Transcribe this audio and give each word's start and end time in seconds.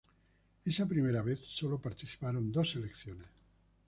Esa 0.65 0.87
primera 0.87 1.21
vez 1.21 1.41
sólo 1.45 1.77
participaron 1.79 2.51
dos 2.51 2.71
selecciones. 2.71 3.27